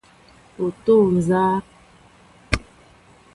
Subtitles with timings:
[0.63, 1.43] O toóŋ nzá?